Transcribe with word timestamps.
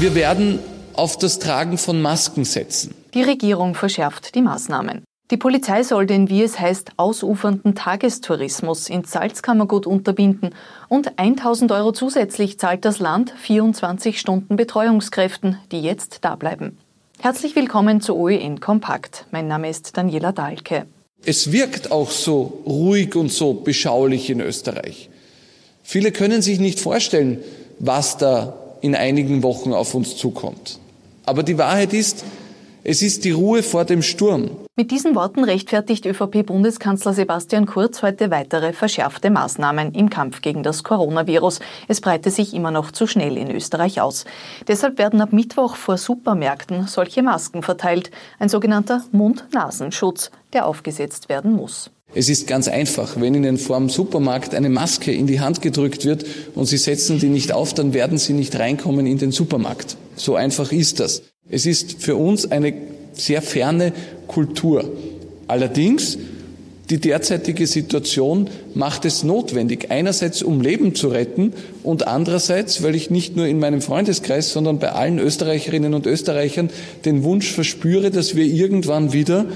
Wir 0.00 0.14
werden 0.14 0.60
auf 0.92 1.18
das 1.18 1.40
Tragen 1.40 1.76
von 1.76 2.00
Masken 2.00 2.44
setzen. 2.44 2.94
Die 3.14 3.22
Regierung 3.22 3.74
verschärft 3.74 4.36
die 4.36 4.42
Maßnahmen. 4.42 5.02
Die 5.32 5.36
Polizei 5.36 5.82
soll 5.82 6.06
den, 6.06 6.30
wie 6.30 6.44
es 6.44 6.60
heißt, 6.60 6.92
ausufernden 6.98 7.74
Tagestourismus 7.74 8.90
ins 8.90 9.10
Salzkammergut 9.10 9.88
unterbinden 9.88 10.54
und 10.88 11.18
1000 11.18 11.72
Euro 11.72 11.90
zusätzlich 11.90 12.60
zahlt 12.60 12.84
das 12.84 13.00
Land 13.00 13.34
24 13.40 14.20
Stunden 14.20 14.54
Betreuungskräften, 14.54 15.58
die 15.72 15.80
jetzt 15.80 16.18
da 16.20 16.36
bleiben. 16.36 16.78
Herzlich 17.18 17.56
willkommen 17.56 18.00
zu 18.00 18.16
OEN 18.16 18.60
Kompakt. 18.60 19.26
Mein 19.32 19.48
Name 19.48 19.68
ist 19.68 19.96
Daniela 19.96 20.30
Dahlke. 20.30 20.86
Es 21.24 21.50
wirkt 21.50 21.90
auch 21.90 22.12
so 22.12 22.62
ruhig 22.64 23.16
und 23.16 23.32
so 23.32 23.52
beschaulich 23.52 24.30
in 24.30 24.40
Österreich. 24.40 25.10
Viele 25.82 26.12
können 26.12 26.40
sich 26.40 26.60
nicht 26.60 26.78
vorstellen, 26.78 27.40
was 27.80 28.16
da 28.16 28.54
in 28.80 28.94
einigen 28.94 29.42
Wochen 29.42 29.72
auf 29.72 29.94
uns 29.94 30.16
zukommt. 30.16 30.78
Aber 31.26 31.42
die 31.42 31.58
Wahrheit 31.58 31.92
ist, 31.92 32.24
es 32.84 33.02
ist 33.02 33.24
die 33.24 33.32
Ruhe 33.32 33.62
vor 33.62 33.84
dem 33.84 34.00
Sturm. 34.02 34.50
Mit 34.74 34.92
diesen 34.92 35.14
Worten 35.14 35.44
rechtfertigt 35.44 36.06
ÖVP-Bundeskanzler 36.06 37.12
Sebastian 37.12 37.66
Kurz 37.66 38.02
heute 38.02 38.30
weitere 38.30 38.72
verschärfte 38.72 39.28
Maßnahmen 39.28 39.92
im 39.92 40.08
Kampf 40.08 40.40
gegen 40.40 40.62
das 40.62 40.84
Coronavirus. 40.84 41.60
Es 41.88 42.00
breite 42.00 42.30
sich 42.30 42.54
immer 42.54 42.70
noch 42.70 42.92
zu 42.92 43.06
schnell 43.06 43.36
in 43.36 43.50
Österreich 43.50 44.00
aus. 44.00 44.24
Deshalb 44.68 44.96
werden 44.96 45.20
ab 45.20 45.32
Mittwoch 45.32 45.76
vor 45.76 45.98
Supermärkten 45.98 46.86
solche 46.86 47.22
Masken 47.22 47.62
verteilt, 47.62 48.10
ein 48.38 48.48
sogenannter 48.48 49.04
Mund-Nasenschutz, 49.12 50.30
der 50.52 50.64
aufgesetzt 50.66 51.28
werden 51.28 51.52
muss. 51.52 51.90
Es 52.14 52.28
ist 52.28 52.46
ganz 52.46 52.68
einfach. 52.68 53.20
Wenn 53.20 53.34
Ihnen 53.34 53.58
vor 53.58 53.78
dem 53.78 53.90
Supermarkt 53.90 54.54
eine 54.54 54.70
Maske 54.70 55.12
in 55.12 55.26
die 55.26 55.40
Hand 55.40 55.60
gedrückt 55.60 56.04
wird 56.04 56.24
und 56.54 56.66
Sie 56.66 56.78
setzen 56.78 57.18
die 57.18 57.28
nicht 57.28 57.52
auf, 57.52 57.74
dann 57.74 57.92
werden 57.92 58.16
Sie 58.16 58.32
nicht 58.32 58.58
reinkommen 58.58 59.06
in 59.06 59.18
den 59.18 59.30
Supermarkt. 59.30 59.96
So 60.16 60.34
einfach 60.34 60.72
ist 60.72 61.00
das. 61.00 61.22
Es 61.50 61.66
ist 61.66 62.02
für 62.02 62.16
uns 62.16 62.50
eine 62.50 62.72
sehr 63.12 63.42
ferne 63.42 63.92
Kultur. 64.26 64.90
Allerdings, 65.48 66.18
die 66.88 66.98
derzeitige 66.98 67.66
Situation 67.66 68.48
macht 68.74 69.04
es 69.04 69.22
notwendig, 69.22 69.90
einerseits 69.90 70.42
um 70.42 70.62
Leben 70.62 70.94
zu 70.94 71.08
retten 71.08 71.52
und 71.82 72.06
andererseits, 72.06 72.82
weil 72.82 72.94
ich 72.94 73.10
nicht 73.10 73.36
nur 73.36 73.46
in 73.46 73.58
meinem 73.58 73.82
Freundeskreis, 73.82 74.52
sondern 74.52 74.78
bei 74.78 74.92
allen 74.92 75.18
Österreicherinnen 75.18 75.92
und 75.92 76.06
Österreichern 76.06 76.70
den 77.04 77.24
Wunsch 77.24 77.52
verspüre, 77.52 78.10
dass 78.10 78.34
wir 78.34 78.46
irgendwann 78.46 79.12
wieder 79.12 79.46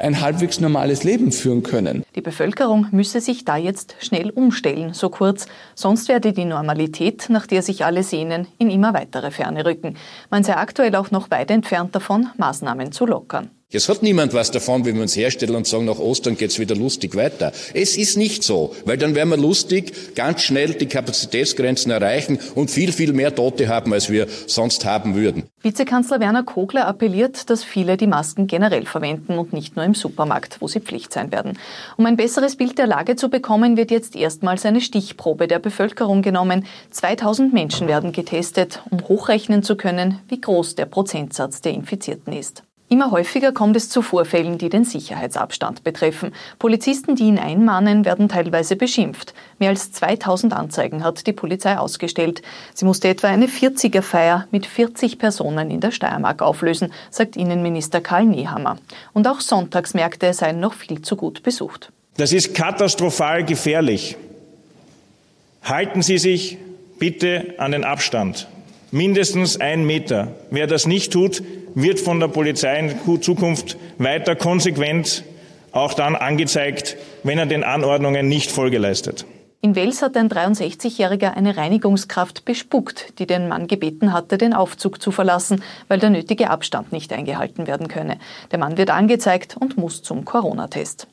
ein 0.00 0.20
halbwegs 0.20 0.60
normales 0.60 1.04
Leben 1.04 1.32
führen 1.32 1.62
können. 1.62 2.04
Die 2.14 2.20
Bevölkerung 2.20 2.86
müsse 2.90 3.20
sich 3.20 3.44
da 3.44 3.56
jetzt 3.56 3.96
schnell 4.00 4.30
umstellen, 4.30 4.94
so 4.94 5.08
kurz. 5.10 5.46
Sonst 5.74 6.08
werde 6.08 6.32
die 6.32 6.44
Normalität, 6.44 7.26
nach 7.28 7.46
der 7.46 7.62
sich 7.62 7.84
alle 7.84 8.02
sehnen, 8.02 8.46
in 8.58 8.70
immer 8.70 8.94
weitere 8.94 9.30
Ferne 9.30 9.64
rücken. 9.64 9.96
Man 10.30 10.44
sei 10.44 10.56
aktuell 10.56 10.94
auch 10.96 11.10
noch 11.10 11.30
weit 11.30 11.50
entfernt 11.50 11.94
davon, 11.94 12.28
Maßnahmen 12.36 12.92
zu 12.92 13.06
lockern. 13.06 13.50
Es 13.72 13.88
hat 13.88 14.02
niemand 14.02 14.34
was 14.34 14.50
davon, 14.50 14.84
wenn 14.84 14.96
wir 14.96 15.02
uns 15.02 15.14
herstellen 15.14 15.54
und 15.54 15.64
sagen, 15.64 15.84
nach 15.84 16.00
Ostern 16.00 16.36
geht's 16.36 16.58
wieder 16.58 16.74
lustig 16.74 17.14
weiter. 17.14 17.52
Es 17.72 17.96
ist 17.96 18.16
nicht 18.16 18.42
so, 18.42 18.74
weil 18.84 18.98
dann 18.98 19.14
werden 19.14 19.30
wir 19.30 19.36
lustig 19.36 20.16
ganz 20.16 20.42
schnell 20.42 20.74
die 20.74 20.86
Kapazitätsgrenzen 20.86 21.92
erreichen 21.92 22.40
und 22.56 22.72
viel, 22.72 22.90
viel 22.90 23.12
mehr 23.12 23.32
Tote 23.32 23.68
haben, 23.68 23.92
als 23.92 24.10
wir 24.10 24.26
sonst 24.48 24.84
haben 24.84 25.14
würden. 25.14 25.44
Vizekanzler 25.62 26.18
Werner 26.18 26.42
Kogler 26.42 26.88
appelliert, 26.88 27.48
dass 27.48 27.62
viele 27.62 27.96
die 27.96 28.08
Masken 28.08 28.48
generell 28.48 28.86
verwenden 28.86 29.38
und 29.38 29.52
nicht 29.52 29.76
nur 29.76 29.84
im 29.84 29.94
Supermarkt, 29.94 30.56
wo 30.60 30.66
sie 30.66 30.80
Pflicht 30.80 31.12
sein 31.12 31.30
werden. 31.30 31.56
Um 31.96 32.06
ein 32.06 32.16
besseres 32.16 32.56
Bild 32.56 32.76
der 32.76 32.88
Lage 32.88 33.14
zu 33.14 33.28
bekommen, 33.28 33.76
wird 33.76 33.92
jetzt 33.92 34.16
erstmals 34.16 34.66
eine 34.66 34.80
Stichprobe 34.80 35.46
der 35.46 35.60
Bevölkerung 35.60 36.22
genommen. 36.22 36.66
2000 36.90 37.52
Menschen 37.52 37.86
werden 37.86 38.10
getestet, 38.10 38.82
um 38.90 39.06
hochrechnen 39.06 39.62
zu 39.62 39.76
können, 39.76 40.18
wie 40.26 40.40
groß 40.40 40.74
der 40.74 40.86
Prozentsatz 40.86 41.60
der 41.60 41.72
Infizierten 41.72 42.32
ist. 42.32 42.64
Immer 42.92 43.12
häufiger 43.12 43.52
kommt 43.52 43.76
es 43.76 43.88
zu 43.88 44.02
Vorfällen, 44.02 44.58
die 44.58 44.68
den 44.68 44.84
Sicherheitsabstand 44.84 45.84
betreffen. 45.84 46.32
Polizisten, 46.58 47.14
die 47.14 47.22
ihn 47.22 47.38
einmahnen, 47.38 48.04
werden 48.04 48.28
teilweise 48.28 48.74
beschimpft. 48.74 49.32
Mehr 49.60 49.68
als 49.68 49.92
2000 49.92 50.52
Anzeigen 50.52 51.04
hat 51.04 51.24
die 51.28 51.32
Polizei 51.32 51.78
ausgestellt. 51.78 52.42
Sie 52.74 52.84
musste 52.84 53.06
etwa 53.06 53.28
eine 53.28 53.46
40er-Feier 53.46 54.48
mit 54.50 54.66
40 54.66 55.20
Personen 55.20 55.70
in 55.70 55.78
der 55.78 55.92
Steiermark 55.92 56.42
auflösen, 56.42 56.92
sagt 57.10 57.36
Innenminister 57.36 58.00
Karl 58.00 58.24
Nehammer. 58.24 58.76
Und 59.12 59.28
auch 59.28 59.38
Sonntagsmärkte 59.38 60.34
seien 60.34 60.58
noch 60.58 60.74
viel 60.74 61.00
zu 61.00 61.14
gut 61.14 61.44
besucht. 61.44 61.92
Das 62.16 62.32
ist 62.32 62.56
katastrophal 62.56 63.44
gefährlich. 63.44 64.16
Halten 65.62 66.02
Sie 66.02 66.18
sich 66.18 66.58
bitte 66.98 67.54
an 67.58 67.70
den 67.70 67.84
Abstand 67.84 68.48
mindestens 68.90 69.60
ein 69.60 69.84
Meter. 69.84 70.28
Wer 70.50 70.66
das 70.66 70.86
nicht 70.86 71.12
tut, 71.12 71.42
wird 71.74 72.00
von 72.00 72.20
der 72.20 72.28
Polizei 72.28 72.78
in 72.78 73.22
Zukunft 73.22 73.76
weiter 73.98 74.36
konsequent 74.36 75.24
auch 75.72 75.94
dann 75.94 76.16
angezeigt, 76.16 76.96
wenn 77.22 77.38
er 77.38 77.46
den 77.46 77.64
Anordnungen 77.64 78.28
nicht 78.28 78.50
Folge 78.50 78.78
leistet. 78.78 79.24
In 79.62 79.74
Wels 79.74 80.00
hat 80.00 80.16
ein 80.16 80.30
63-Jähriger 80.30 81.36
eine 81.36 81.56
Reinigungskraft 81.56 82.46
bespuckt, 82.46 83.18
die 83.18 83.26
den 83.26 83.46
Mann 83.46 83.66
gebeten 83.66 84.14
hatte, 84.14 84.38
den 84.38 84.54
Aufzug 84.54 85.02
zu 85.02 85.10
verlassen, 85.10 85.62
weil 85.86 85.98
der 85.98 86.08
nötige 86.08 86.48
Abstand 86.48 86.92
nicht 86.92 87.12
eingehalten 87.12 87.66
werden 87.66 87.88
könne. 87.88 88.18
Der 88.52 88.58
Mann 88.58 88.78
wird 88.78 88.90
angezeigt 88.90 89.56
und 89.60 89.76
muss 89.76 90.02
zum 90.02 90.24
Corona-Test. 90.24 91.08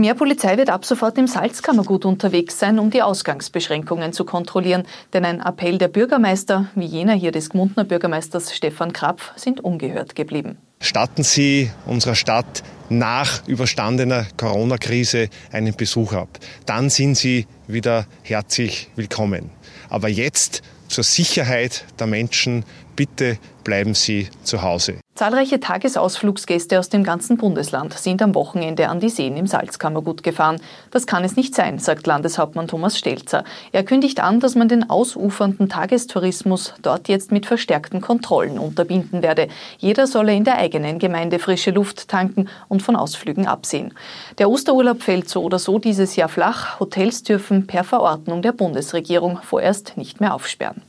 Mehr 0.00 0.14
Polizei 0.14 0.56
wird 0.56 0.70
ab 0.70 0.84
sofort 0.84 1.18
im 1.18 1.26
Salzkammergut 1.26 2.04
unterwegs 2.04 2.60
sein, 2.60 2.78
um 2.78 2.88
die 2.88 3.02
Ausgangsbeschränkungen 3.02 4.12
zu 4.12 4.24
kontrollieren. 4.24 4.84
Denn 5.12 5.24
ein 5.24 5.40
Appell 5.40 5.76
der 5.76 5.88
Bürgermeister, 5.88 6.66
wie 6.76 6.84
jener 6.84 7.14
hier 7.14 7.32
des 7.32 7.50
Gmundner 7.50 7.82
Bürgermeisters 7.82 8.54
Stefan 8.54 8.92
Krapf, 8.92 9.32
sind 9.34 9.58
ungehört 9.58 10.14
geblieben. 10.14 10.56
Statten 10.80 11.24
Sie 11.24 11.72
unserer 11.84 12.14
Stadt 12.14 12.62
nach 12.88 13.44
überstandener 13.48 14.24
Corona-Krise 14.36 15.30
einen 15.50 15.74
Besuch 15.74 16.12
ab. 16.12 16.28
Dann 16.64 16.90
sind 16.90 17.16
Sie 17.16 17.48
wieder 17.66 18.06
herzlich 18.22 18.92
willkommen. 18.94 19.50
Aber 19.90 20.08
jetzt 20.08 20.62
zur 20.86 21.02
Sicherheit 21.02 21.84
der 21.98 22.06
Menschen, 22.06 22.64
bitte 22.98 23.38
bleiben 23.62 23.94
Sie 23.94 24.28
zu 24.42 24.62
Hause. 24.62 24.98
Zahlreiche 25.14 25.60
Tagesausflugsgäste 25.60 26.80
aus 26.80 26.88
dem 26.88 27.04
ganzen 27.04 27.36
Bundesland 27.36 27.94
sind 27.94 28.20
am 28.22 28.34
Wochenende 28.34 28.88
an 28.88 28.98
die 28.98 29.08
Seen 29.08 29.36
im 29.36 29.46
Salzkammergut 29.46 30.24
gefahren. 30.24 30.60
Das 30.90 31.06
kann 31.06 31.22
es 31.22 31.36
nicht 31.36 31.54
sein, 31.54 31.78
sagt 31.78 32.08
Landeshauptmann 32.08 32.66
Thomas 32.66 32.98
Stelzer. 32.98 33.44
Er 33.70 33.84
kündigt 33.84 34.18
an, 34.18 34.40
dass 34.40 34.56
man 34.56 34.68
den 34.68 34.90
ausufernden 34.90 35.68
Tagestourismus 35.68 36.74
dort 36.82 37.08
jetzt 37.08 37.30
mit 37.30 37.46
verstärkten 37.46 38.00
Kontrollen 38.00 38.58
unterbinden 38.58 39.22
werde. 39.22 39.46
Jeder 39.78 40.08
solle 40.08 40.34
in 40.34 40.44
der 40.44 40.58
eigenen 40.58 40.98
Gemeinde 40.98 41.38
frische 41.38 41.70
Luft 41.70 42.08
tanken 42.08 42.48
und 42.66 42.82
von 42.82 42.96
Ausflügen 42.96 43.46
absehen. 43.46 43.94
Der 44.38 44.50
Osterurlaub 44.50 45.02
fällt 45.02 45.28
so 45.28 45.44
oder 45.44 45.60
so 45.60 45.78
dieses 45.78 46.16
Jahr 46.16 46.28
flach. 46.28 46.80
Hotels 46.80 47.22
dürfen 47.22 47.68
per 47.68 47.84
Verordnung 47.84 48.42
der 48.42 48.52
Bundesregierung 48.52 49.38
vorerst 49.42 49.96
nicht 49.96 50.20
mehr 50.20 50.34
aufsperren. 50.34 50.82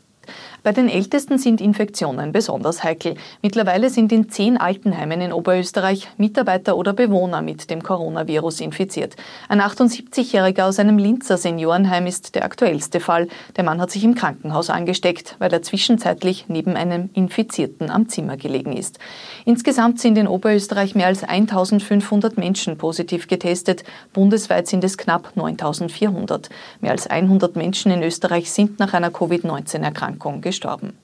Bei 0.69 0.73
den 0.73 0.87
Ältesten 0.87 1.39
sind 1.39 1.61
Infektionen 1.61 2.31
besonders 2.31 2.83
heikel. 2.83 3.15
Mittlerweile 3.41 3.89
sind 3.89 4.11
in 4.11 4.29
zehn 4.29 4.55
Altenheimen 4.55 5.19
in 5.19 5.33
Oberösterreich 5.33 6.07
Mitarbeiter 6.17 6.77
oder 6.77 6.93
Bewohner 6.93 7.41
mit 7.41 7.71
dem 7.71 7.81
Coronavirus 7.81 8.61
infiziert. 8.61 9.15
Ein 9.47 9.61
78-Jähriger 9.61 10.67
aus 10.67 10.77
einem 10.77 10.99
Linzer 10.99 11.37
Seniorenheim 11.37 12.05
ist 12.05 12.35
der 12.35 12.45
aktuellste 12.45 12.99
Fall. 12.99 13.29
Der 13.57 13.63
Mann 13.63 13.81
hat 13.81 13.89
sich 13.89 14.03
im 14.03 14.13
Krankenhaus 14.13 14.69
angesteckt, 14.69 15.37
weil 15.39 15.51
er 15.51 15.63
zwischenzeitlich 15.63 16.45
neben 16.49 16.75
einem 16.75 17.09
Infizierten 17.15 17.89
am 17.89 18.07
Zimmer 18.07 18.37
gelegen 18.37 18.73
ist. 18.73 18.99
Insgesamt 19.45 19.99
sind 19.99 20.19
in 20.19 20.27
Oberösterreich 20.27 20.93
mehr 20.93 21.07
als 21.07 21.23
1500 21.23 22.37
Menschen 22.37 22.77
positiv 22.77 23.27
getestet. 23.27 23.83
Bundesweit 24.13 24.67
sind 24.67 24.83
es 24.83 24.99
knapp 24.99 25.35
9400. 25.35 26.49
Mehr 26.79 26.91
als 26.91 27.07
100 27.07 27.55
Menschen 27.55 27.91
in 27.91 28.03
Österreich 28.03 28.51
sind 28.51 28.77
nach 28.77 28.93
einer 28.93 29.09
Covid-19-Erkrankung 29.09 30.41
gestorben. 30.59 30.97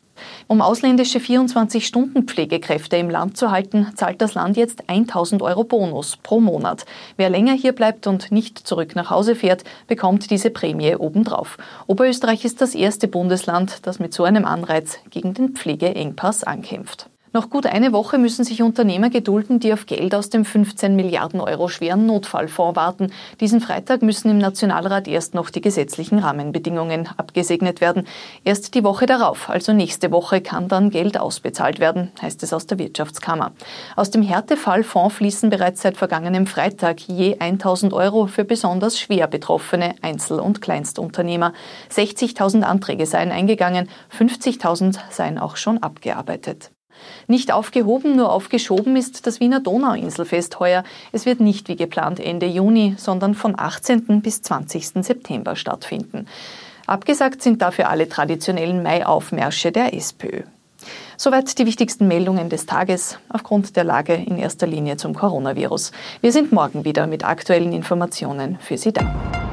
Um 0.47 0.61
ausländische 0.61 1.19
24-Stunden-Pflegekräfte 1.19 2.95
im 2.95 3.09
Land 3.09 3.35
zu 3.35 3.51
halten, 3.51 3.87
zahlt 3.95 4.21
das 4.21 4.33
Land 4.33 4.55
jetzt 4.55 4.83
1000 4.87 5.41
Euro 5.41 5.65
Bonus 5.65 6.17
pro 6.17 6.39
Monat. 6.39 6.85
Wer 7.17 7.29
länger 7.29 7.53
hier 7.53 7.73
bleibt 7.73 8.07
und 8.07 8.31
nicht 8.31 8.59
zurück 8.59 8.95
nach 8.95 9.09
Hause 9.09 9.35
fährt, 9.35 9.65
bekommt 9.87 10.29
diese 10.31 10.51
Prämie 10.51 10.95
obendrauf. 10.95 11.57
Oberösterreich 11.87 12.45
ist 12.45 12.61
das 12.61 12.75
erste 12.75 13.09
Bundesland, 13.09 13.85
das 13.85 13.99
mit 13.99 14.13
so 14.13 14.23
einem 14.23 14.45
Anreiz 14.45 14.99
gegen 15.09 15.33
den 15.33 15.49
Pflegeengpass 15.49 16.45
ankämpft. 16.45 17.09
Noch 17.35 17.49
gut 17.49 17.65
eine 17.65 17.91
Woche 17.91 18.17
müssen 18.17 18.45
sich 18.45 18.61
Unternehmer 18.61 19.09
gedulden, 19.09 19.59
die 19.59 19.73
auf 19.73 19.87
Geld 19.87 20.15
aus 20.15 20.29
dem 20.29 20.45
15 20.45 20.95
Milliarden 20.95 21.41
Euro 21.41 21.67
schweren 21.67 22.05
Notfallfonds 22.05 22.77
warten. 22.77 23.11
Diesen 23.41 23.59
Freitag 23.59 24.03
müssen 24.03 24.31
im 24.31 24.37
Nationalrat 24.37 25.05
erst 25.09 25.33
noch 25.33 25.49
die 25.49 25.59
gesetzlichen 25.59 26.19
Rahmenbedingungen 26.19 27.09
abgesegnet 27.17 27.81
werden. 27.81 28.07
Erst 28.45 28.73
die 28.73 28.85
Woche 28.85 29.05
darauf, 29.05 29.49
also 29.49 29.73
nächste 29.73 30.11
Woche, 30.11 30.39
kann 30.39 30.69
dann 30.69 30.91
Geld 30.91 31.19
ausbezahlt 31.19 31.79
werden, 31.79 32.13
heißt 32.21 32.41
es 32.41 32.53
aus 32.53 32.67
der 32.67 32.79
Wirtschaftskammer. 32.79 33.51
Aus 33.97 34.11
dem 34.11 34.21
Härtefallfonds 34.21 35.15
fließen 35.15 35.49
bereits 35.49 35.81
seit 35.81 35.97
vergangenem 35.97 36.47
Freitag 36.47 37.01
je 37.01 37.37
1000 37.37 37.91
Euro 37.91 38.27
für 38.27 38.45
besonders 38.45 38.97
schwer 38.97 39.27
betroffene 39.27 39.95
Einzel- 40.01 40.39
und 40.39 40.61
Kleinstunternehmer. 40.61 41.51
60.000 41.93 42.61
Anträge 42.61 43.05
seien 43.05 43.33
eingegangen, 43.33 43.89
50.000 44.17 44.99
seien 45.09 45.37
auch 45.37 45.57
schon 45.57 45.83
abgearbeitet. 45.83 46.71
Nicht 47.27 47.51
aufgehoben, 47.51 48.15
nur 48.15 48.31
aufgeschoben 48.31 48.95
ist 48.95 49.25
das 49.25 49.39
Wiener 49.39 49.59
Donauinselfest 49.59 50.59
heuer. 50.59 50.83
Es 51.11 51.25
wird 51.25 51.39
nicht 51.39 51.67
wie 51.67 51.75
geplant 51.75 52.19
Ende 52.19 52.45
Juni, 52.45 52.95
sondern 52.97 53.35
von 53.35 53.57
18. 53.57 54.21
bis 54.21 54.41
20. 54.41 55.03
September 55.05 55.55
stattfinden. 55.55 56.27
Abgesagt 56.87 57.41
sind 57.41 57.61
dafür 57.61 57.89
alle 57.89 58.07
traditionellen 58.07 58.83
Maiaufmärsche 58.83 59.71
der 59.71 59.93
SPÖ. 59.93 60.43
Soweit 61.17 61.57
die 61.57 61.65
wichtigsten 61.65 62.07
Meldungen 62.07 62.49
des 62.49 62.65
Tages 62.65 63.17
aufgrund 63.29 63.75
der 63.75 63.85
Lage 63.85 64.13
in 64.13 64.37
erster 64.37 64.67
Linie 64.67 64.97
zum 64.97 65.15
Coronavirus. 65.15 65.91
Wir 66.21 66.31
sind 66.31 66.51
morgen 66.51 66.85
wieder 66.85 67.07
mit 67.07 67.25
aktuellen 67.25 67.73
Informationen 67.73 68.59
für 68.59 68.77
Sie 68.77 68.91
da. 68.93 69.44